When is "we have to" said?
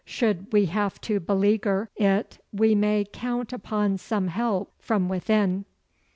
0.51-1.19